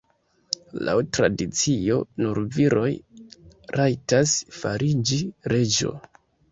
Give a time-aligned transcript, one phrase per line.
[0.87, 2.89] Laŭ tradicio nur viroj
[3.79, 5.23] rajtas fariĝi
[5.57, 5.99] reĝo.